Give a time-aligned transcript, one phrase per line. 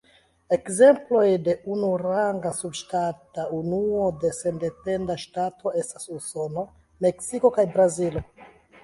[0.55, 6.65] Ekzemploj de unuaranga subŝtata unuo de sendependa ŝtato estas Usono,
[7.09, 8.25] Meksiko kaj Brazilo.